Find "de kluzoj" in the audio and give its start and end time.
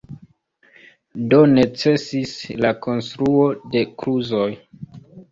3.75-4.49